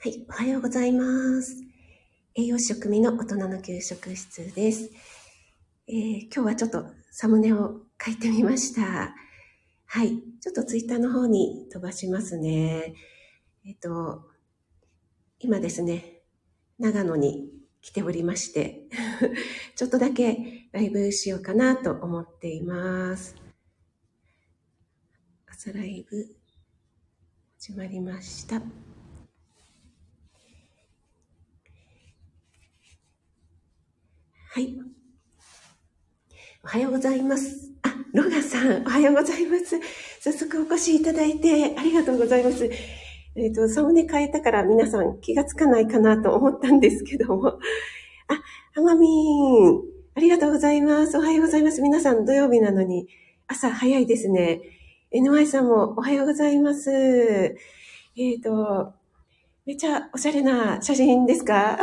[0.00, 1.56] はい、おはようございます。
[2.36, 4.92] 栄養士食味の大人の給食室です、
[5.88, 9.12] えー、今日はちょっとサムネを書いてみました。
[9.86, 12.94] はい、ちょっとツイッターの方に飛ばしますね。
[13.66, 14.22] えっ、ー、と、
[15.40, 16.22] 今ですね、
[16.78, 18.86] 長野に来ておりまして、
[19.74, 23.34] ちょっとだけライブしようかなと思っています。
[25.48, 26.36] 朝ライブ
[27.58, 28.62] 始まりました。
[34.50, 34.74] はい。
[36.64, 37.70] おはようございます。
[37.82, 39.78] あ、ロガさん、おはようございます。
[40.20, 42.64] 早速お越しいただいてありがとうございます。
[43.36, 47.58] えっ、ー、と、サムネ変えたから皆さん気がつかないかなと思ったんですけども。
[48.28, 48.42] あ、
[48.74, 49.80] ハマミン、
[50.14, 51.18] ありがとうございます。
[51.18, 51.82] おはようございます。
[51.82, 53.06] 皆さん土曜日なのに
[53.48, 54.62] 朝早いですね。
[55.12, 56.90] NY さんもおはようございます。
[56.90, 57.54] え
[58.16, 58.94] っ、ー、と、
[59.66, 61.78] めちゃおしゃれな写真ですか？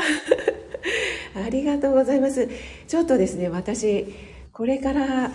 [1.35, 2.47] ありがとうございます。
[2.87, 4.05] ちょっとですね、私、
[4.53, 5.31] これから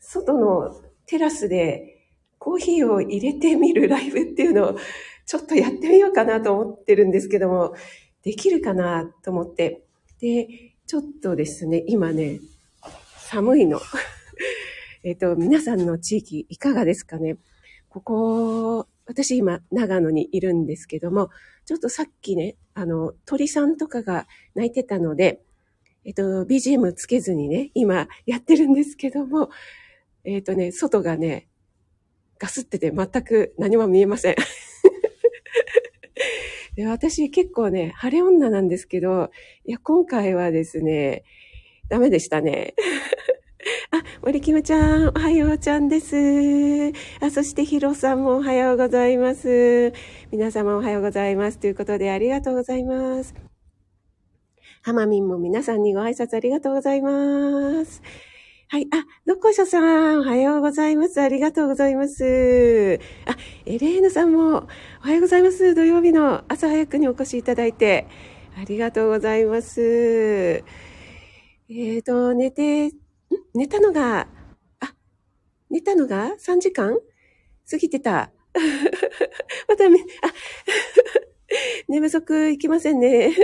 [0.00, 4.78] 外のテラスでコーヒーを入れてみるライブっていうのを
[5.26, 7.74] ちょっとやってみようかなと思ってるんですけども、
[8.22, 9.84] できるかなと思って。
[10.18, 10.48] で、
[10.86, 12.40] ちょっとですね、今ね、
[13.18, 13.80] 寒いの。
[15.04, 17.36] えっと、皆さんの地域いかがですかね
[17.90, 21.28] ここ、私今長野にいるんですけども、
[21.64, 25.40] ちょっとさっきね、あの、鳥さんとかが泣いてたので、
[26.04, 29.48] えっと、BGM つけずにね、今やってるんですけども、
[30.24, 31.48] えっとね、外がね、
[32.38, 34.36] ガスってて全く何も見えません。
[36.76, 39.30] で私結構ね、晴れ女なんですけど、
[39.64, 41.24] いや、今回はですね、
[41.88, 42.74] ダメでしたね。
[44.24, 46.16] 森キムちゃん、おはようちゃんです。
[47.20, 49.92] あ、そしてヒロさんもおはようございます。
[50.30, 51.58] 皆様おはようございます。
[51.58, 53.34] ということでありがとうございます。
[54.80, 58.00] ハマミンも皆さんにご挨拶ありがとうございます。
[58.68, 58.88] はい。
[58.92, 61.20] あ、どこしょさん、おはようございます。
[61.20, 62.98] ありがとうございます。
[63.26, 64.38] あ、エレーヌさんも、
[65.02, 65.74] おはようございます。
[65.74, 68.06] 土曜日の朝早くにお越しいただいて、
[68.58, 69.82] ありがとうございます。
[69.82, 70.62] え
[71.68, 72.90] っ、ー、と、寝て
[73.54, 74.28] 寝たのが、
[74.80, 74.94] あ、
[75.70, 76.98] 寝たのが3時間？
[77.70, 78.32] 過ぎてた。
[79.68, 79.88] また、あ、
[81.88, 83.34] 寝不足いきませんね。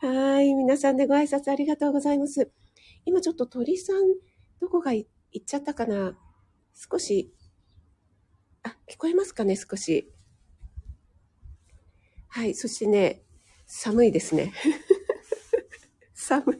[0.00, 0.54] はい。
[0.54, 2.50] 皆さんでご挨拶ありがとうございます。
[3.04, 4.14] 今ちょっと鳥さん、
[4.60, 5.06] どこが行
[5.38, 6.16] っちゃったかな？
[6.74, 7.32] 少し、
[8.62, 10.10] あ、聞こえますかね少し。
[12.28, 12.54] はい。
[12.54, 13.22] そしてね、
[13.66, 14.52] 寒いですね。
[16.14, 16.58] 寒い。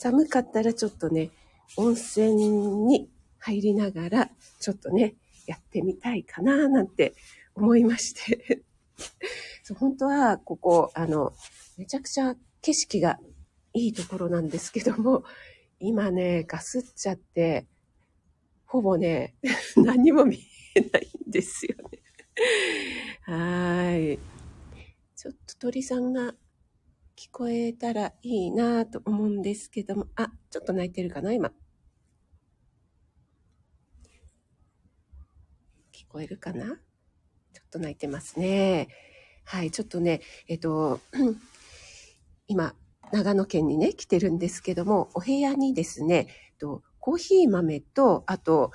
[0.00, 1.28] 寒かったらちょっとね、
[1.76, 5.14] 温泉に入りながら、ちょっとね、
[5.46, 7.14] やってみたいかななんて
[7.54, 8.62] 思いまして
[9.62, 9.76] そう。
[9.76, 11.34] 本当は、ここ、あの、
[11.76, 13.18] めちゃくちゃ景色が
[13.74, 15.22] いいところなんですけども、
[15.80, 17.66] 今ね、ガスっちゃって、
[18.64, 19.34] ほぼね、
[19.76, 20.38] 何も見
[20.76, 21.98] えないんですよね。
[23.24, 24.18] はい。
[25.14, 26.34] ちょっと鳥さんが
[27.20, 31.52] 聞こえたらいいなと思うんですけども、あ、ちょっと泣いてるかな、今。
[35.92, 36.64] 聞こえるかな？
[36.64, 38.88] ちょっと泣いてますね。
[39.44, 41.00] はい、ちょっとね、えっと、
[42.48, 42.74] 今、
[43.12, 46.26] 長野県にね、来てるんですけども、お部屋にですね、
[46.58, 48.70] とコーヒー豆と、あと、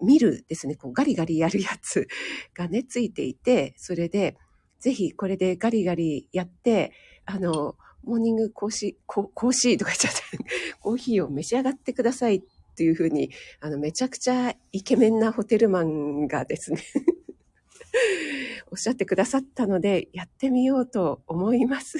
[0.00, 2.08] ミルですね、こうガリガリやるやつ
[2.54, 4.38] がね、ついていて、それで、
[4.78, 6.94] ぜひこれでガリガリやって、
[7.32, 10.20] あの、モーニングコーシー、コーシーとか言っちゃった。
[10.80, 12.36] コーヒーを召し上がってください。
[12.36, 12.42] っ
[12.80, 13.30] ていうふうに、
[13.60, 16.82] あの、めちゃくちゃイケメンなホテルマンがですね。
[18.70, 21.98] おっしゃってくださったので、やってみようと思います。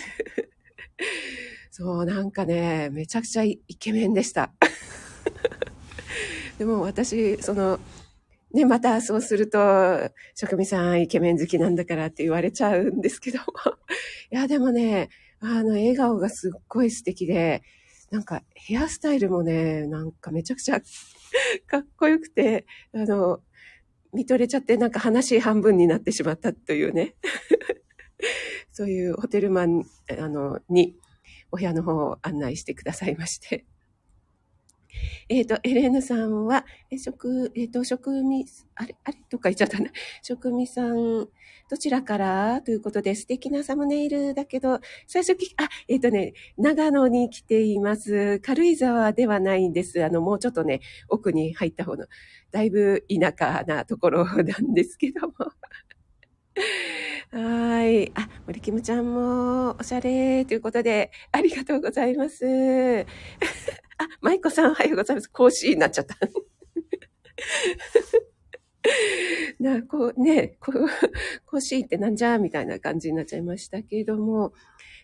[1.70, 4.54] そう、なんかね、めちゃくちゃイケメンでした。
[6.58, 7.78] でも私、その、
[8.52, 9.58] ね、またそうすると、
[10.34, 13.38] 職味さんイケメン好きなんだからって言われちゃうんですけど。
[14.32, 15.08] いや、でもね、
[15.40, 17.62] あの、笑顔がすっごい素敵で、
[18.10, 20.80] なんかヘアスタイルもね、なんかめちゃくちゃ
[21.68, 23.40] かっこよくて、あの、
[24.12, 27.14] 見とれちゃってなんか話半分になってしまったというね。
[28.72, 29.84] そういうホテルマン、
[30.18, 30.96] あの、に
[31.52, 33.64] お部屋の方を案内してくださいまして。
[35.28, 39.90] えっ、ー、と、エレーヌさんは、え、職、えっ、ー、と、職味、あれ、あれとか言っちゃったな。
[40.22, 41.28] 職味さん、
[41.70, 42.62] どちらから？
[42.62, 48.40] ということで、素敵なサムネイルだけど、最初き、あ、えっ、ー、とね、長野に来ています。
[48.40, 50.04] 軽井沢ではないんです。
[50.04, 52.06] あの、もうちょっとね、奥に入った方の、
[52.50, 55.34] だいぶ田舎なところなんですけども。
[57.32, 58.10] はい。
[58.14, 62.44] あ、森キムちゃんもおしゃれということで、ありがとうございます。
[64.00, 65.28] あ、舞子さんおはようございます。
[65.28, 66.16] 講師になっちゃった。
[69.60, 70.86] な、こうね、こう、
[71.44, 74.54] 講師ってなんじゃみたいな感じになっちゃいましたけれども、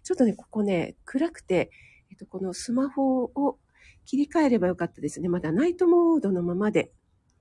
[0.02, 1.70] ちょっとね、ここね、暗くて、
[2.10, 3.58] えっと、このスマホを
[4.06, 5.28] 切り替えればよかったですね。
[5.28, 6.90] まだナイトモードのままで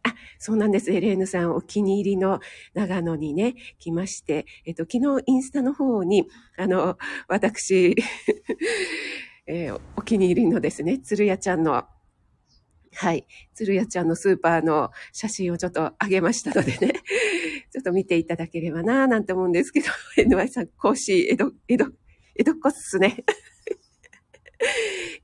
[0.03, 0.91] あ、そうなんです。
[0.91, 2.41] エレーヌさんお気に入りの
[2.73, 6.97] 長野にね、来まして、えっと、昨日インスタの方に、あの、
[7.27, 7.95] 私、
[9.47, 11.85] えー、お気に入りのですね、鶴屋ちゃんの、
[12.93, 16.93] はい、鶴屋ちゃんのスーパーの写真をちょっと上げましたのでね、
[17.71, 19.87] ちょっと見ていただければなぁなんて思うんですけど、
[20.17, 21.91] NY さん、講師、江戸、江戸、
[22.35, 23.23] 江戸っ子っすね。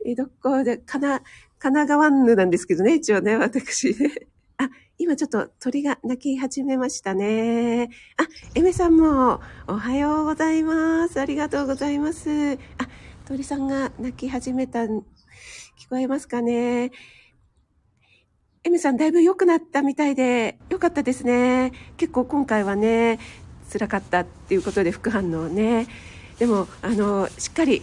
[0.06, 1.21] 江戸っ子で、かな、
[1.57, 4.27] 神奈川ぬなんですけどね、一応ね、私ね。
[4.57, 4.69] あ、
[5.00, 7.89] 今ちょっと鳥が鳴き始めましたね。
[8.18, 11.19] あ、エメさんもおはようございます。
[11.19, 12.53] ありがとうございます。
[12.53, 12.57] あ、
[13.25, 15.03] 鳥さんが鳴き始めた、聞
[15.89, 16.91] こえますかね？
[18.63, 21.71] エメさんだいぶ良くなったみたいで良かったですね。
[21.97, 23.19] 結構今回はね、
[23.71, 25.88] 辛かったっていうことで副反応ね。
[26.38, 27.81] でも、あの、しっかり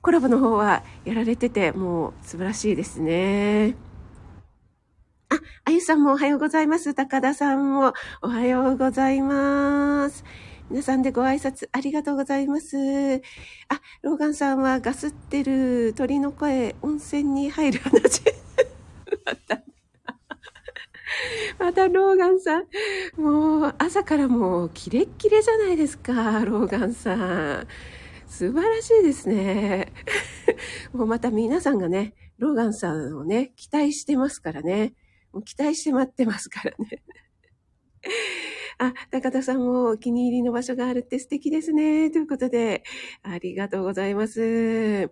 [0.00, 3.74] コラボの方はやられてて、もう素晴らしいですね。
[5.28, 6.94] あ、あゆさんもおはようございます。
[6.94, 7.92] 高田さんも
[8.22, 10.24] おはようございます。
[10.68, 12.76] 皆さんでご挨拶ありがとうございます。
[12.76, 18.22] あ、ローガンさんはガスってる鳥の声、温泉に入る話。
[19.24, 19.62] また、
[21.60, 22.64] またローガンさん。
[23.16, 27.66] もう朝からもうキレッキレじゃないですか、ローガンさん。
[28.26, 29.92] 素晴らしいですね。
[30.92, 34.94] もうまた皆さんがね、ローガンさんをね、期待してますからね。
[35.32, 37.02] もう期待して待ってますからね。
[38.78, 42.10] あ、高田さんもお気に入りの場所があるって素敵ですね。
[42.10, 42.82] ということで、
[43.22, 45.10] ありがとうございます。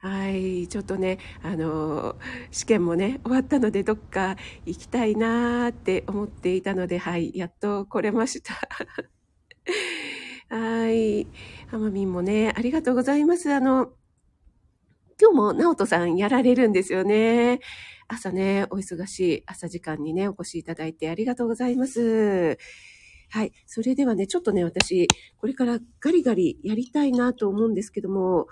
[0.00, 2.16] はい、ちょっとね、あの、
[2.52, 8.54] 試験もね、終わったのでどっか行きたいなーって思っていたので、はい、やっと来れました。
[10.48, 11.26] はい。
[11.68, 13.52] ハマミンもね、ありがとうございます。
[13.52, 13.92] あの、
[15.20, 17.60] 今日も直人さんやられるんですよね。
[18.08, 22.58] 朝ね、お忙しい朝時間にね、お越しいただいてありがとうございます。
[23.32, 23.52] はい。
[23.64, 25.08] それではね、ちょっとね、私、
[25.38, 28.46] これからガリガリやりたいなと思うんですけども、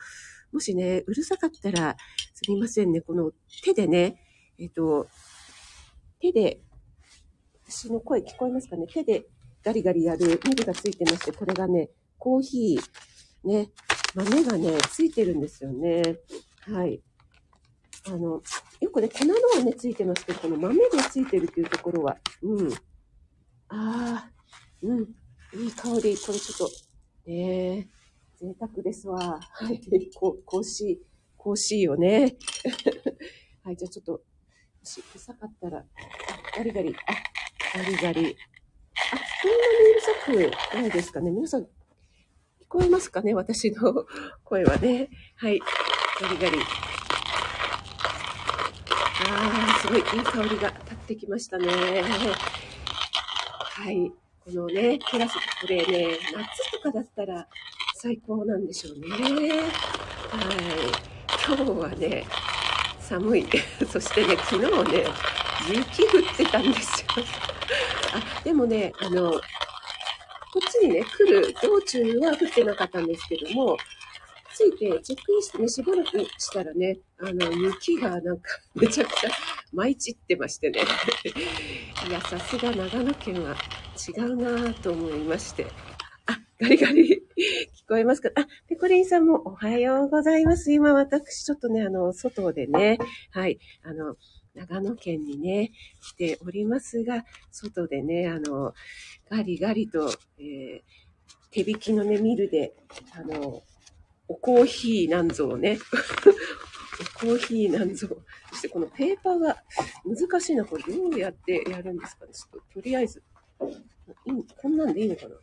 [0.52, 1.98] もしね、うるさかったら、
[2.32, 3.30] すみませんね、この
[3.62, 4.16] 手でね、
[4.58, 5.06] えっ、と、
[6.18, 6.62] 手で、
[7.68, 8.86] 私の声聞こえますかね？
[8.86, 9.26] 手で
[9.62, 13.68] ガリガリやるミルがついてまして、これがね、コーヒー、ね、
[14.14, 16.02] 豆がね、ついてるんですよね。
[16.62, 17.02] はい。
[18.06, 18.42] あの、
[18.80, 22.72] よくね、粉のはね、ついてますけど、この豆がついてるっていうところは、うん。
[23.68, 24.30] ああ、
[24.82, 25.00] うん。
[25.60, 26.16] いい香り。
[26.16, 26.70] これちょっと、
[27.26, 27.88] ね
[28.40, 29.38] 贅沢ですわ。
[29.40, 29.80] はい。
[30.14, 30.98] こう、香ー、
[31.38, 32.36] 香ーをね。
[33.62, 33.76] はい。
[33.76, 34.20] じゃあちょっと、も
[34.82, 35.84] し、うさかったら、あ、
[36.56, 36.96] ガリガリ。
[37.06, 37.12] あ、
[37.78, 38.34] ガリガリ。
[39.12, 40.12] あ、そんなにうるさ
[40.72, 41.30] くないですかね。
[41.30, 41.66] 皆さん、聞
[42.66, 43.34] こえますかね？
[43.34, 44.06] 私の
[44.44, 45.10] 声はね。
[45.36, 45.60] はい。
[46.20, 46.58] ガリガリ。
[49.28, 51.66] ああ、すごいいい香りが立ってきましたね。
[51.66, 51.72] は
[53.90, 54.10] い。
[54.50, 57.46] このね、テラス、これね、夏とかだったら
[57.94, 59.06] 最高なんでしょうね。
[59.08, 59.62] はい。
[61.46, 62.26] 今日はね、
[62.98, 63.46] 寒い。
[63.88, 65.04] そしてね、昨日ね、
[65.68, 67.06] 雪降ってたんですよ。
[68.12, 69.38] あ、でもね、あの、こ
[70.58, 73.76] っちにね、来る道中は降ってなかったんですけども、
[74.52, 79.30] ついてチェックインしてね、しばらくしたらね、あの、雪がなんかめちゃくちゃ
[79.72, 80.80] 舞い散ってましてね。
[82.08, 83.56] いや、さすが長野県は
[84.08, 85.66] 違うなぁと思いまして。
[86.26, 88.30] あ、ガリガリ 聞こえますか？
[88.34, 90.72] あ、ペコリンさんもおはようございます。
[90.72, 92.98] 今私ちょっとね、あの、外でね、
[93.30, 94.16] はい、あの、
[94.54, 95.72] 長野県にね、
[96.02, 98.74] 来ておりますが、外でね、あの、
[99.30, 100.82] ガリガリと、えー、
[101.52, 102.74] 手引きのね、ミルで、
[103.12, 103.62] あの、
[104.28, 105.78] おコーヒーなんぞをね、
[107.04, 108.08] コーヒーなんぞ。
[108.50, 109.62] そしてこのペーパーが
[110.04, 110.64] 難しいな。
[110.64, 112.32] これどうやってやるんですかね。
[112.32, 113.22] ちょっととりあえず、
[114.56, 115.40] こんなんでいいのかな わ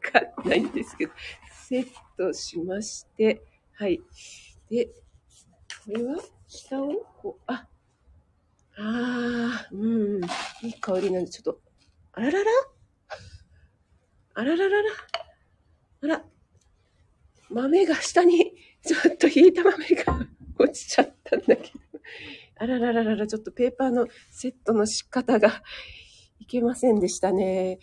[0.00, 1.12] かんないんですけど、
[1.68, 3.42] セットしまして、
[3.74, 4.00] はい。
[4.70, 4.92] で、こ
[5.88, 6.16] れは
[6.48, 7.68] 下をこう、あ、
[8.78, 10.24] あー、うん、
[10.62, 11.60] いい香りなんで、ちょっと、
[12.12, 12.50] あららら？
[14.34, 14.90] あらららら？
[16.02, 16.24] あら、
[17.48, 18.54] 豆が下に
[18.86, 20.26] ちょっと引いた豆が
[20.58, 21.60] 落ちちゃったんだけど。
[22.58, 25.62] あららららら、ちょっとペーパーのセットの仕方が
[26.38, 27.78] いけませんでしたね。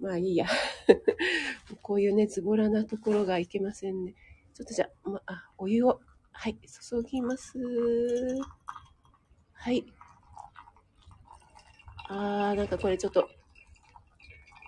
[0.00, 0.46] まあいいや。
[1.82, 4.14] こういうね、ズボラなところがいけませんね。
[4.54, 6.00] ちょっとじゃあ、まあ、お湯を、
[6.32, 6.56] はい、
[6.90, 7.58] 注ぎます。
[9.52, 9.84] はい。
[12.08, 13.28] あー、なんかこれちょっと、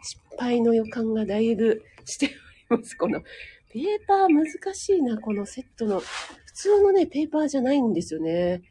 [0.02, 2.26] 失敗の予感がだいぶして
[2.70, 2.96] おります。
[2.96, 3.22] この、
[3.70, 6.00] ペーパー難しいな、このセットの。
[6.00, 8.62] 普通のね、ペーパーじゃないんですよね。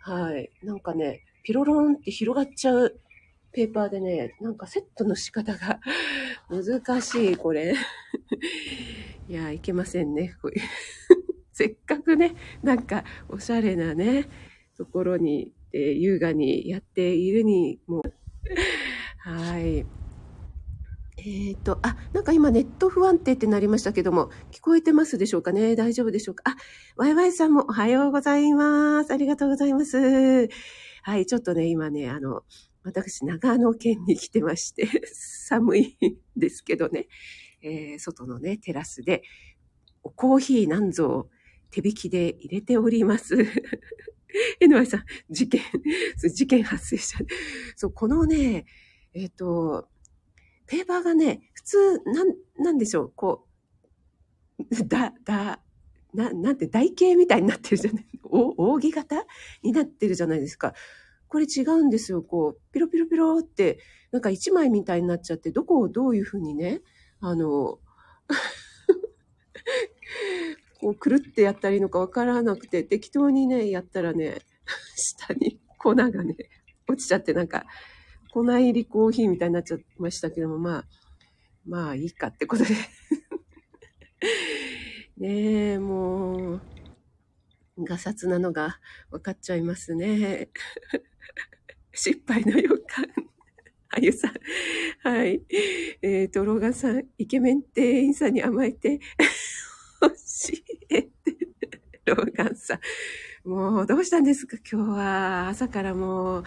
[0.00, 0.50] はい。
[0.62, 3.00] なんかね、ピロロンって広がっちゃう
[3.52, 5.80] ペーパーでね、なんかセットの仕方が
[6.50, 7.74] 難しい、これ。
[9.28, 10.34] いや、いけませんね。
[11.52, 14.26] せっかくね、なんかおしゃれなね、
[14.76, 18.02] ところに、えー、優雅にやっているにも、
[19.18, 19.86] はい。
[21.16, 25.76] えっ、ー、と、あ、なんか今ネット不安定ってなりましたけども、聞こえてますでしょうかね？
[25.76, 26.42] 大丈夫でしょうか？
[26.50, 26.56] あ、
[26.96, 29.12] ワイワイさんもおはようございます。
[29.12, 30.48] ありがとうございます。
[31.02, 32.42] はい、ちょっとね、今ね、あの、
[32.82, 37.08] 私、長野県に来てまして、 寒いんですけどね、
[37.62, 39.22] えー、外のね、テラスで、
[40.02, 41.30] コーヒー何ぞ
[41.70, 43.36] 手引きで入れております。
[44.60, 45.62] NY さん、事件、
[46.16, 47.24] 事件発生した。
[47.76, 48.66] そう、このね、
[49.14, 49.88] えっ、ー、と、
[50.66, 53.46] ペーパーがね、普通、なん、なんでしょう、こ
[54.58, 55.60] う、 だ、だ、
[56.12, 59.26] な、なんて台形みたいになってるじゃない、 お扇形
[59.62, 60.74] になってるじゃないですか。
[61.28, 62.22] これ違うんですよ。
[62.22, 63.80] こう、ピロピロピロって、
[64.12, 66.80] なんか一枚みたいになっちゃって、どこをどういうふうにね、
[67.20, 67.80] あの、
[70.80, 74.38] こう、くるってやったらいいのかわからなくて、適当にね、やったらね、
[74.94, 76.36] 下に粉がね、
[76.86, 77.64] 落ちちゃって、なんか、
[78.34, 80.84] 粉入りコーヒーみたいになっちゃいましたけども、まあ、
[81.68, 82.74] まあいいかってことで
[85.16, 85.28] ね
[85.74, 86.60] え、もう、
[87.78, 90.48] ガサツなのが分かっちゃいますね。
[91.94, 93.06] 失敗の予感。
[93.90, 94.34] あゆさん。
[95.08, 95.40] はい。
[96.02, 98.98] えっ、ー、と、ローガンさん、イケメン店員さんに甘えて、
[100.02, 100.08] 教
[100.90, 101.10] えて、
[102.04, 102.80] ローガンさ
[103.44, 103.48] ん。
[103.48, 104.56] もう、どうしたんですか？
[104.68, 105.48] 今日は。
[105.50, 106.44] 朝からもう、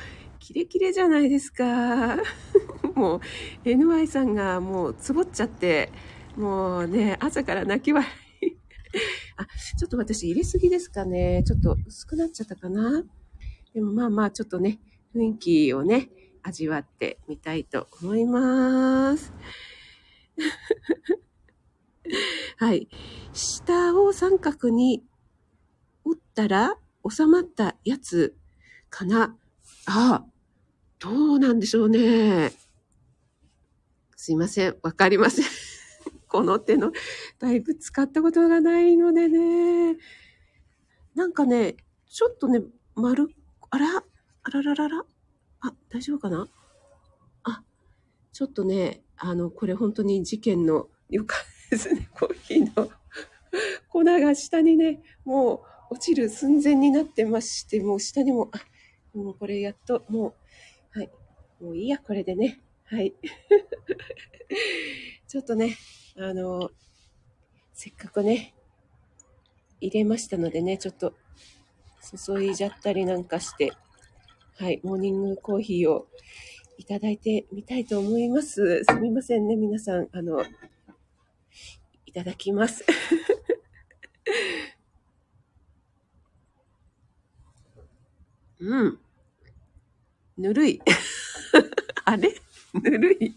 [0.47, 2.15] キレキレじゃないですか。
[2.95, 3.19] もう、
[3.65, 5.91] NY さんがもう、つぼっちゃって、
[6.37, 8.09] もうね、朝から泣き笑
[8.41, 8.55] い。
[9.35, 9.45] あ、
[9.77, 11.43] ちょっと私入れすぎですかね。
[11.45, 13.03] ちょっと薄くなっちゃったかな。
[13.73, 14.79] でもまあまあ、ちょっとね、
[15.13, 16.09] 雰囲気をね、
[16.43, 19.33] 味わってみたいと思います。
[22.55, 22.87] はい。
[23.33, 25.03] 下を三角に
[26.05, 28.37] 折ったら収まったやつ
[28.89, 29.37] かな。
[29.87, 30.23] あ、
[30.99, 32.51] どうなんでしょうね。
[34.15, 34.75] すいません。
[34.81, 35.45] わかりません。
[36.27, 36.91] この手の、
[37.39, 39.97] だいぶ使ったことがないのでね。
[41.15, 41.77] なんかね、
[42.07, 42.61] ちょっとね、
[42.95, 43.29] 丸、
[43.69, 44.03] あら、
[44.43, 45.05] あらららら。
[45.61, 46.47] あ、大丈夫かな？
[47.43, 47.63] あ、
[48.33, 51.39] ちょっとね、あの、これ本当に事件の予感
[51.69, 52.09] ですね。
[52.13, 52.89] コーヒーの
[53.89, 60.33] 粉が下にね、もう落ちる寸前になってまして、もう下にも、あ、もうこれやっと、もう、
[61.61, 62.61] もういいや、これでね。
[62.85, 63.13] はい。
[65.27, 65.75] ちょっとね、
[66.15, 66.71] あの、
[67.73, 68.53] せっかくね、
[69.81, 71.13] 入れましたのでね、ちょっと
[72.25, 73.73] 注いじゃったりなんかして、
[74.55, 76.07] はい、モーニングコーヒーを
[76.77, 78.83] いただいてみたいと思います。
[78.83, 80.07] すみませんね、皆さん。
[80.11, 80.43] あの、
[82.05, 82.85] いただきます。
[88.59, 88.99] うん。
[90.37, 90.81] ぬるい。
[92.05, 92.33] あれ？
[92.73, 93.33] ぬるい。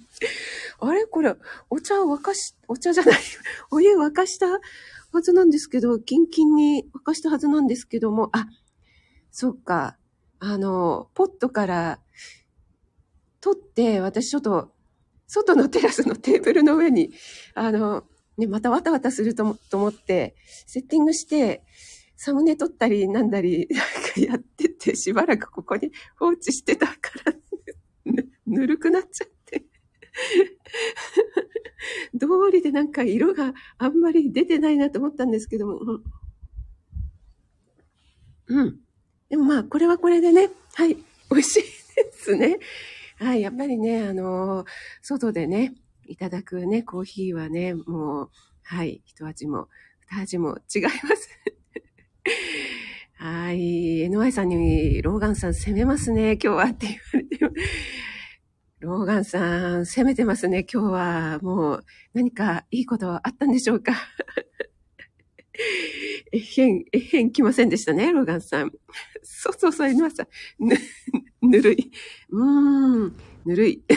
[0.81, 1.07] あれ？
[1.07, 1.35] これ、
[1.71, 3.21] お茶沸かし、お茶じゃない。
[3.71, 8.47] お湯沸かしたはずなんですけど、キンキンに沸かしたはずなんですけども、あ、
[9.31, 9.97] そっか。
[10.39, 12.01] あの、ポットから
[13.41, 14.73] 取って、私ちょっと、
[15.27, 17.13] 外のテラスのテーブルの上に、
[17.55, 18.05] あの、
[18.37, 20.35] ね、またわたわたすると思って、
[20.67, 21.63] セッティングして、
[22.23, 27.33] サムネ撮ったりなんだり、なんかやってて、しばらくここに放置してたから、
[28.47, 29.65] ぬるくなっちゃって。
[32.21, 35.79] 通りでなんか色があんまり出てないなと思ったんですけども、
[38.49, 38.79] うん。
[39.31, 40.97] でもまあ、これはこれでね、はい、
[41.31, 42.59] 美味しいですね。
[43.17, 44.67] はい、やっぱりね、あのー、
[45.01, 45.75] 外でね、
[46.05, 48.31] いただくね、コーヒーはね、もう、
[48.63, 49.69] はい、一味も
[50.11, 51.31] 二味も違います。
[53.15, 54.07] はい。
[54.09, 56.97] NY さんに、ローガンさん攻めますね、今日はって言
[57.49, 57.61] われて。
[58.81, 61.39] ローガンさん、攻めてますね、今日は。
[61.43, 61.85] もう、
[62.15, 63.93] 何かいいことあったんでしょうか？
[66.33, 68.73] えへん、えへん来ませんでしたね、ローガンさん。
[69.23, 70.29] そうそうそう、NY さん。
[70.67, 70.77] ぬ、
[71.43, 71.91] ぬるい。
[72.31, 73.85] うーん、ぬるい。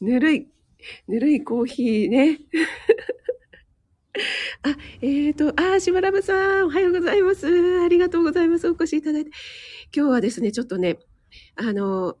[0.00, 0.48] ぬるい、
[1.08, 2.38] ぬるいコーヒーね。
[4.66, 4.68] あ、
[5.02, 7.46] えっ、ー、と、あ、しばらぶさん、おはようございます。
[7.84, 8.66] ありがとうございます。
[8.66, 9.30] お越しいただいて。
[9.94, 10.98] 今日はですね、ちょっとね、
[11.54, 12.16] あの、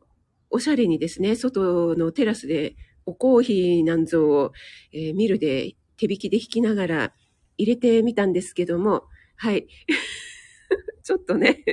[0.50, 4.52] おしゃれにですね、外のテラスでおコーヒーなんぞを、
[4.92, 7.12] えー、ミルで手引きで引きながら
[7.56, 9.04] 入れてみたんですけども、
[9.36, 9.66] はい。
[11.02, 11.64] ちょっとね、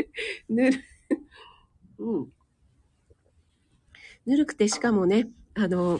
[0.47, 0.79] ぬる、
[1.99, 2.27] うん。
[4.25, 5.99] ぬるくてしかもね、あの、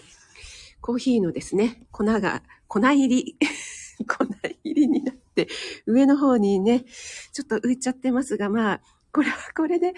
[0.80, 3.38] コーヒーのですね、粉が、粉入り
[4.08, 5.48] 粉入りになって、
[5.86, 6.86] 上の方にね、
[7.34, 9.94] ちょっと浮いちゃってますが、まあ、これはこれで、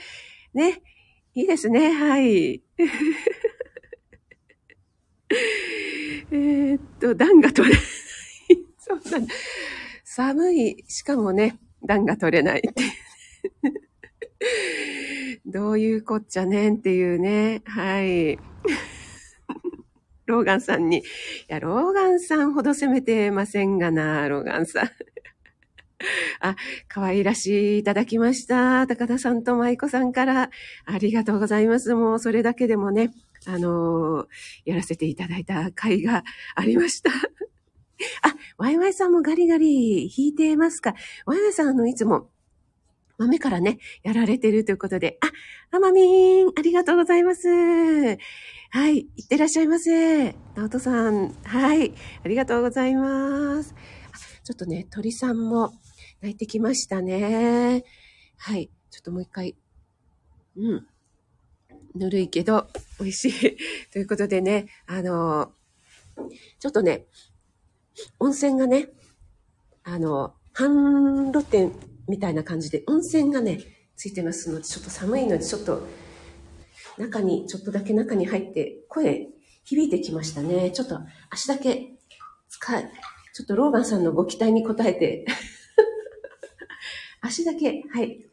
[0.53, 0.81] ね、
[1.35, 2.63] いいですね、はい。
[6.31, 7.83] えっと、暖が取れない。
[8.77, 9.27] そうなん。
[10.03, 12.91] 寒い、しかもね、暖が取れないっていう。
[15.45, 17.63] どういうこっちゃねんっていうね。
[17.65, 18.37] はい。
[20.25, 20.99] ローガンさんに。
[20.99, 21.03] い
[21.47, 24.89] や、ローガンさんほど責めてませんがな、ローガンさん。
[26.39, 26.55] あ、
[26.87, 28.85] 可愛らしいいただきました。
[28.87, 30.49] 高田さんと舞子さんから
[30.85, 31.95] ありがとうございます。
[31.95, 33.11] もうそれだけでもね、
[33.45, 34.27] あのー、
[34.65, 36.23] やらせていただいた回が
[36.55, 37.11] ありました。
[38.23, 40.93] あ、ワイワイさんもガリガリ弾いてますか？
[41.25, 42.29] ワイワイさん、あの、いつも
[43.17, 47.47] 豆からね、やられてるということで、あ、あまみーん、ありがとうございます。
[47.47, 50.35] はい、いってらっしゃいませ。
[50.55, 51.93] 直人さん、はい、
[52.23, 53.75] ありがとうございます。
[54.43, 55.73] ちょっとね、鳥さんも
[56.21, 57.83] 泣いてきましたね。
[58.37, 59.55] はい、ちょっともう一回。
[60.57, 60.87] うん。
[61.95, 62.67] ぬるいけど、
[62.99, 63.57] 美味しい。
[63.93, 65.53] ということでね、あの、
[66.59, 67.05] ちょっとね、
[68.19, 68.89] 温泉がね、
[69.83, 71.71] あの、半露天
[72.07, 73.59] みたいな感じで、温泉がね、
[73.95, 75.87] ついてますので、ちょっと寒いので、ちょっと
[76.97, 79.27] 中に、ちょっとだけ中に入って、声
[79.63, 80.71] 響いてきましたね。
[80.71, 81.93] ちょっと足だけ
[82.49, 82.91] 使い、
[83.33, 85.25] ちょっとローガンさんのご期待に応えて
[87.21, 88.25] 足だけ、はい。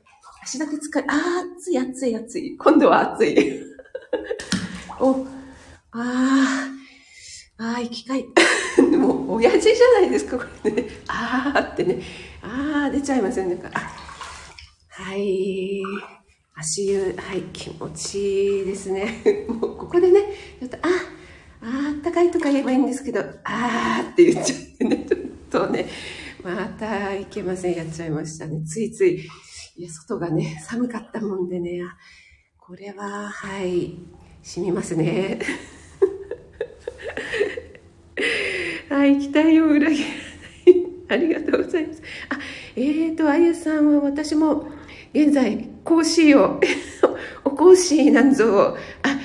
[0.42, 2.56] 足だけ使い、あー、熱い熱い熱い。
[2.56, 3.62] 今度は熱い。
[4.98, 5.26] お、
[5.92, 8.24] あー、あー、生き返
[8.98, 10.88] もう、親父じゃないですか、これね。
[11.06, 12.02] あーってね。
[12.42, 13.58] あー、出ちゃいませんね。
[14.88, 15.82] はい。
[16.54, 19.22] 足湯、はい、気持ちいいですね。
[19.48, 20.20] もうここでね、
[20.60, 20.80] ちょっと、あ、
[21.62, 25.86] あったかいとか言えばいいんですけど、あーって言っちゃってね、 ちょっとね、
[26.42, 28.62] またいけません、やっちゃいましたね。
[28.64, 29.26] ついつい、
[29.76, 31.82] いや、外がね、寒かったもんでね、
[32.58, 33.96] これは、はい、
[34.42, 35.38] 染みますね。
[38.88, 40.29] はい、期待を裏切らない。
[41.12, 42.02] ありがとうございます。
[42.28, 42.38] あ、
[42.76, 44.68] えーと、あゆさんは私も、
[45.12, 46.60] 現在、講師を、
[47.44, 49.20] お講師なんぞを、あ、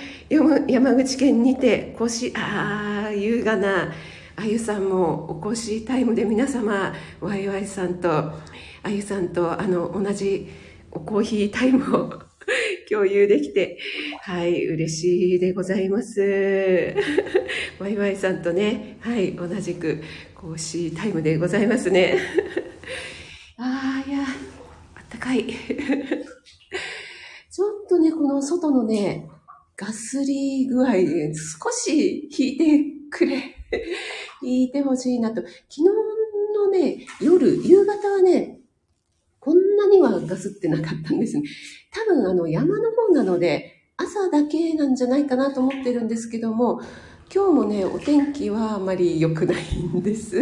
[0.68, 3.94] 山口県にて、講師、ああ、優雅な、
[4.36, 10.48] あゆさんもお講師タイムで皆様、ワイワイさんと、あゆさんと、あの、同じ
[10.92, 12.10] おコーヒータイムを
[12.90, 13.78] 共有できて、
[14.22, 16.96] はい、嬉しいでございます。
[17.80, 20.02] ワイワイさんとね、はい、同じく
[20.46, 22.20] 講師タイムでございますね。
[23.58, 24.20] ああ、いや、
[25.10, 25.48] 高い。
[27.50, 29.28] ちょっとね、この外のね、
[29.76, 33.56] ガスリ具合で少し引いてくれ。
[34.44, 35.42] 引いてほしいなと。
[35.42, 35.84] 昨日
[36.54, 38.60] のね、夜、夕方はね、
[39.40, 41.44] こんなにはガスってなかったんですね。
[41.92, 46.82] 多分あの山の方なので、朝だけなんじゃないかなと思ってるんですけども、
[47.34, 50.38] 今日もね、お天気はあまり良くないんです。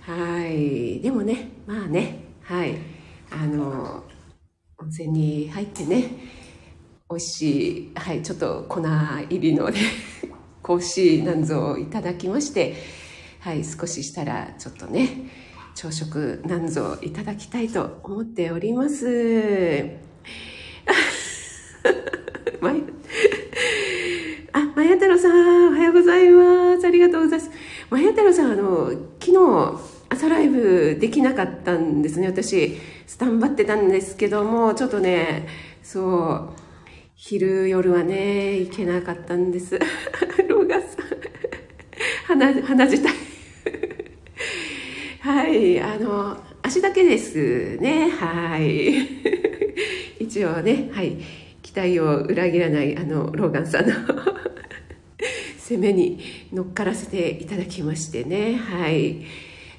[0.00, 1.00] はい。
[1.00, 2.76] でもね、まあね、はい。
[3.30, 4.04] あの、
[4.78, 6.10] 温泉に入ってね、
[7.08, 9.78] 美味しい、はい、ちょっと粉入りのね、
[10.62, 12.74] コーヒーなんぞをいただきまして、
[13.40, 15.30] はい、少ししたらちょっとね、
[15.74, 19.04] 朝食なんぞいただきたいと思っております。
[24.84, 26.86] まや太郎さん、おはようございます。
[26.86, 27.50] ありがとうございます。
[27.88, 32.26] まや太郎さん、あの、昨日、朝ライブできなかったんですね。
[32.26, 35.48] 私、スタンバってたんですけども、ちょっとね、
[35.82, 36.50] そう、
[37.16, 39.78] 昼夜はね、行けなかったんです。
[40.48, 40.86] ローガさん、
[42.26, 43.14] 鼻、鼻自体。
[45.20, 48.10] はい、あの、足だけですね。
[48.10, 48.98] はい。
[50.20, 51.16] 一応ね、はい、
[51.62, 53.94] 期待を裏切らない、あの、ローガンさんの
[55.66, 56.20] 攻めに
[56.52, 58.56] 乗っからせていただきましてね。
[58.56, 59.22] はい。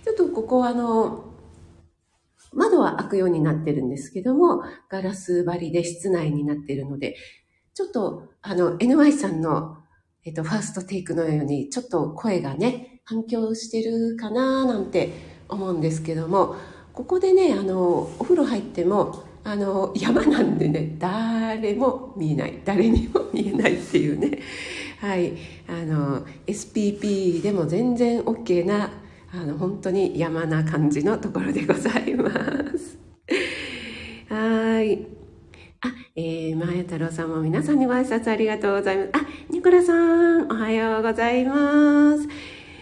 [0.04, 1.26] ちょっとここはあの、
[2.54, 7.15] 窓は開くようになってるんですけども、ガラス張りで室内になってるので、
[7.76, 9.78] ちょっとあの、NY さんの、
[10.24, 15.13] えっと、ファーストテイクのように、ちょっと声がね、反響してるかななんて
[15.50, 16.56] 思うんですけども、
[16.93, 22.62] ここでね、あの、お風呂入っても、あの、山なんでね、誰も見えない。
[22.65, 24.39] 誰にも見えないっていうね。
[25.00, 25.34] はい。
[25.68, 28.92] あの、SPP でも全然 OK な、
[29.34, 32.98] あの、本当に山な感じのところでございます。
[34.30, 35.08] はい。
[35.82, 39.10] あ、えー、まや太郎さんも皆さんにご挨拶ありがとうございます。
[39.14, 42.28] あ、ニコラさん、おはようございます。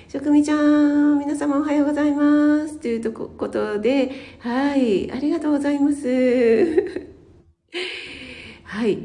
[0.08, 2.78] しょくみちゃん、皆様おはようございます。
[2.80, 6.08] というとこことで、はい、ありがとうございます。
[8.63, 8.99] はい。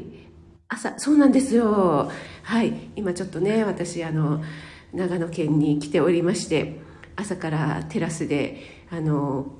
[0.67, 2.11] 朝、そうなんですよ。
[2.49, 2.73] はい。
[2.95, 4.43] 今ちょっとね、私、あの、
[4.91, 6.79] 長野県に来ておりまして、
[7.15, 9.53] 朝からテラスで、あの、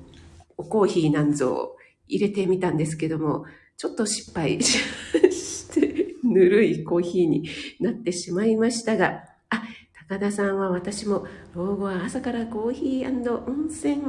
[0.56, 1.76] おコーヒーなんぞ
[2.08, 3.44] 入れてみたんですけども、
[3.76, 7.48] ちょっと失敗 して、ぬるいコーヒーに
[7.78, 9.62] なってしまいましたが、あ、
[10.08, 14.02] 高田さんは私も老後は朝からコーヒー温泉。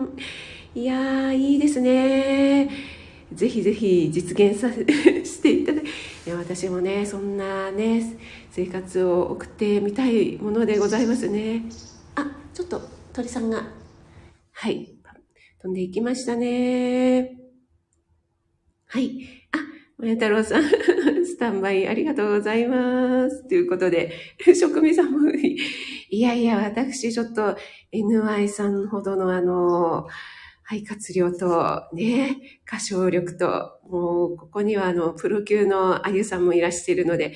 [0.74, 3.01] いやー、いいですね。
[3.34, 4.86] ぜひぜひ実現させ
[5.26, 5.84] していただい
[6.26, 8.04] て、私もね、そんなね、
[8.52, 11.64] 生活を送ってみたいものでございますね。
[12.16, 12.82] あ、ちょっと
[13.14, 13.68] 鳥さんが、
[14.52, 14.96] はい、
[15.62, 17.38] 飛んでいきましたね。
[18.88, 19.58] はいあ。
[20.02, 20.64] まや太郎さん、
[21.24, 23.48] スタンバイありがとうございます。
[23.48, 24.12] ということで、
[24.60, 27.56] 職味さんも、いやいや、私ちょっと
[27.94, 30.08] NY さんほどのあの、
[30.72, 37.34] 肺活量とね、歌唱力と、もうここにはあの、プロ級のあゆさんもいらっしゃるので、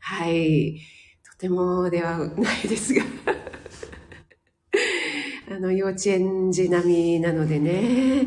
[0.00, 0.80] はい、
[1.22, 3.02] とてもではないですが、
[5.54, 8.26] あの、幼稚園児並みなのでね、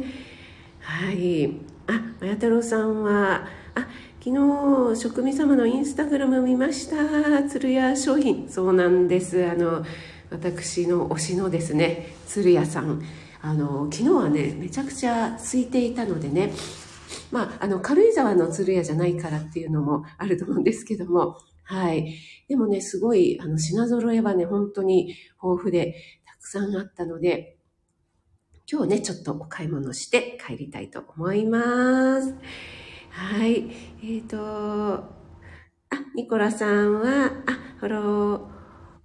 [0.80, 1.48] はい。
[1.88, 3.88] あ、まや太郎さんは、あ
[4.24, 4.30] 昨
[4.94, 7.42] 日職味様のインスタグラム見ました。
[7.50, 8.48] 鶴屋商品。
[8.48, 9.44] そうなんです。
[9.44, 9.84] あの
[10.30, 13.02] 私の推しのですね鶴屋さん。
[13.42, 16.52] あの昨日はねめちゃくちゃ空いていたのでね
[17.32, 22.18] まあ、あの、軽井沢の鶴屋じゃないからっていうのもあると思うんですけども、はい。
[22.48, 27.58] でもね、すごい、あの、品揃えはね、本当に豊富で、たくさんあったので、
[28.70, 32.36] 今日ね、ちょっとお買い物して帰りたいと思います。
[33.10, 33.70] はい。
[34.04, 35.06] えっ、ー、と、あ、
[36.16, 38.38] ニコラさんは、あ、フォロー、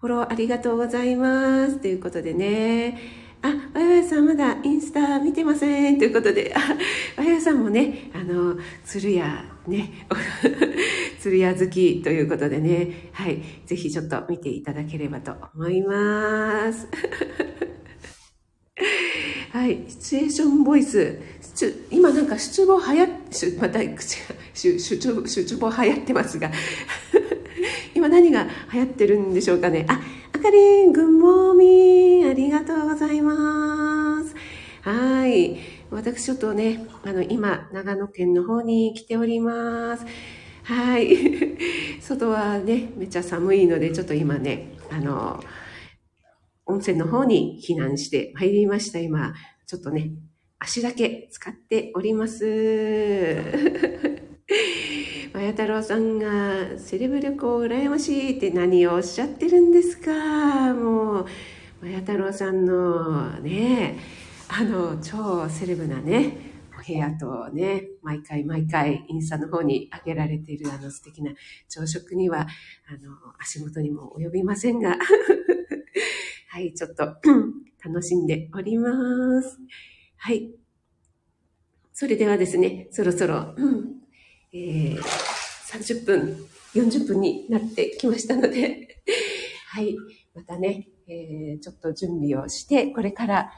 [0.00, 1.78] フォローありがとうございます。
[1.78, 3.25] ということでね。
[3.46, 5.98] あ、わやわやさんまだインスタ見てません。
[5.98, 6.66] ということで、あ、わ
[7.24, 10.06] やわやさんもね、あの、鶴屋、ね、
[11.20, 13.40] 鶴屋好きということでね、はい。
[13.64, 16.88] ぜひちょっと見ていただければと思います。
[19.52, 19.84] はい。
[19.88, 21.16] シチュエーションボイス。
[21.90, 23.08] 今なんか出母流行っ、
[23.60, 26.50] また口が、出出出母流行ってますが、
[27.94, 29.86] 今何が流行ってるんでしょうかね。
[29.88, 30.00] あ、
[30.32, 31.66] あかりん、ぐんもみ
[32.04, 32.05] あ
[32.36, 34.34] りがとうございます。
[34.82, 35.56] はい。
[35.90, 40.04] 私ちょっとね、あの、今、長野県の方に来ております。
[40.64, 41.16] はい。
[42.00, 45.40] 外はね、めっちゃ寒いので、ちょっと今ね、あの、
[46.66, 48.98] 温泉の方に避難して参りました。
[49.00, 49.34] 今、
[49.66, 50.10] ちょっとね、
[50.58, 52.44] 足だけ使っております。
[55.32, 60.74] まや太郎さんがセレブ旅行羨ましいって何をおっしゃってるんですか？
[60.74, 61.26] もう、
[61.80, 63.98] まや太郎さんのね、
[64.48, 66.36] あの、超セレブなね、
[66.78, 71.32] お部屋とね、毎回毎回インスタの方に上げられているあの素敵な
[71.68, 74.96] 朝食には、あの、足元にも及びませんが、
[76.48, 77.16] はい、ちょっと
[77.84, 79.58] 楽しんでおります。
[80.16, 80.54] はい。
[81.92, 83.54] それではですね、そろそろ、
[84.52, 89.02] えー、30分、40分になってきましたので、
[89.68, 89.94] はい、
[90.34, 93.52] またね、えー、ちょっと準備をして、これから、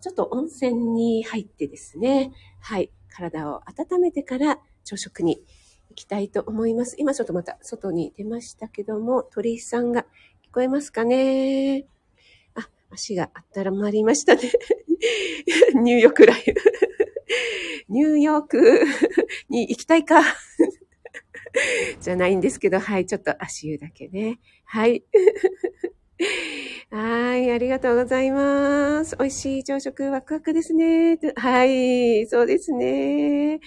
[0.00, 5.42] ちょっと温泉に入ってですね、はい、体を温めてから朝食に
[5.90, 6.96] 行きたいと思います。
[6.98, 11.86] 今ちょっとまた外に出ましたけども、鳥居さんが聞こえますかね
[12.54, 14.42] あ、足が温まりましたね。
[15.82, 16.54] ニューヨークライブ。
[17.88, 18.84] ニューヨーク
[19.48, 20.22] に行きたいか
[22.00, 24.40] じゃないんですけど、はい、ちょっと足湯だけね。
[24.64, 25.04] はい。
[26.90, 29.16] はい、ありがとうございます。
[29.16, 31.18] 美味しい朝食ワクワクですね。
[31.36, 33.60] はい、そうですね。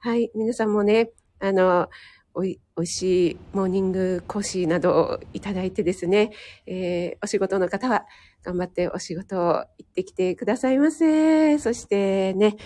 [0.00, 1.88] はい、皆さんもね、あの、
[2.34, 6.32] おい、美味しいモーニング講師などをいただいてですね、
[6.66, 8.06] えー、お仕事の方は
[8.42, 11.58] 頑張ってお仕事を行ってきてくださいませ。
[11.58, 12.56] そしてね、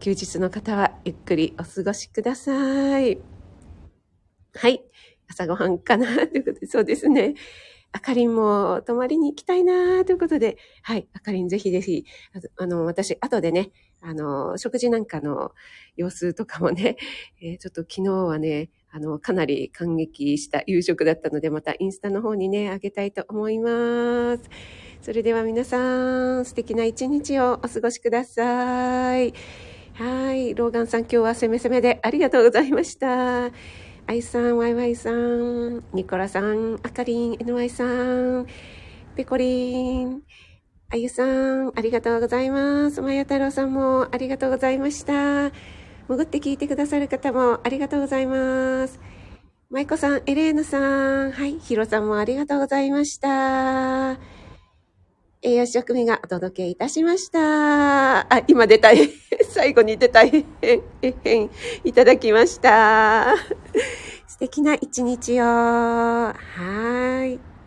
[0.00, 3.18] 休日の方はゆっくりお過ごしください。
[4.54, 4.82] はい。
[5.28, 7.34] 朝ごはんかなということで、 そうですね。
[7.92, 12.04] あかりんも泊まりに行きたいなということで、はい、あかりんぜひぜひ、
[12.56, 13.70] あの、私、後でね、
[14.00, 15.52] あの、食事なんかの
[15.96, 16.96] 様子とかもね、
[17.42, 24.48] えー、ちょっと昨日はね、あの、かなり感激した夕食だったので、またインスタの方にね、あげたいと思います。
[25.00, 29.32] それでは皆さん、素敵な一日をお過ごしください。
[29.94, 30.54] はい。
[30.54, 33.87] ローガンさん、今日は攻め攻めでありがとうございました。
[34.08, 38.46] アイさん、ワイワイさん、ニコラさん、あかりん、NY さん、
[39.14, 40.22] ペコリン、
[40.88, 43.02] あゆさん、ありがとうございます。
[43.02, 45.50] まや太郎さんもありがとうございました。
[46.08, 48.98] 潜って聞いてくださる方もありがとうございます。
[49.68, 50.78] マイコさん、エレーヌさ
[51.26, 54.37] ん、はい、ヒロさんもありがとうございました。
[55.40, 58.20] 栄養食目がお届けいたしました。
[58.32, 58.90] あ、今出た、
[59.48, 60.44] 最後に出た、え
[61.24, 61.50] へん、
[61.84, 63.36] いただきました。
[64.26, 65.44] 素敵な一日を。
[65.44, 66.34] は
[67.24, 67.57] い。